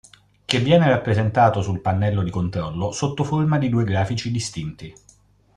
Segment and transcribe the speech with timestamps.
[0.45, 4.91] Che viene rappresentato sul pannello di controllo sottoforma di due grafici distinti.